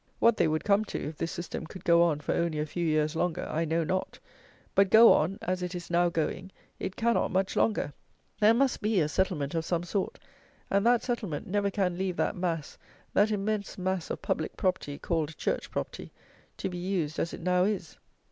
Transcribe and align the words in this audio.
What 0.17 0.35
they 0.35 0.47
would 0.47 0.63
come 0.63 0.83
to, 0.85 1.09
if 1.09 1.17
this 1.19 1.31
system 1.31 1.67
could 1.67 1.85
go 1.85 2.01
on 2.01 2.21
for 2.21 2.33
only 2.33 2.57
a 2.57 2.65
few 2.65 2.83
years 2.83 3.15
longer, 3.15 3.45
I 3.47 3.65
know 3.65 3.83
not: 3.83 4.17
but 4.73 4.89
go 4.89 5.13
on, 5.13 5.37
as 5.43 5.61
it 5.61 5.75
is 5.75 5.91
now 5.91 6.09
going, 6.09 6.51
it 6.79 6.95
cannot 6.95 7.29
much 7.29 7.55
longer; 7.55 7.93
there 8.39 8.55
must 8.55 8.81
be 8.81 8.99
a 8.99 9.07
settlement 9.07 9.53
of 9.53 9.63
some 9.63 9.83
sort: 9.83 10.17
and 10.71 10.83
that 10.87 11.03
settlement 11.03 11.45
never 11.45 11.69
can 11.69 11.99
leave 11.99 12.15
that 12.15 12.35
mass, 12.35 12.79
that 13.13 13.29
immense 13.29 13.77
mass, 13.77 14.09
of 14.09 14.23
public 14.23 14.57
property, 14.57 14.97
called 14.97 15.37
"church 15.37 15.69
property," 15.69 16.11
to 16.57 16.67
be 16.67 16.79
used 16.79 17.19
as 17.19 17.31
it 17.31 17.41
now 17.41 17.63
is. 17.65 17.99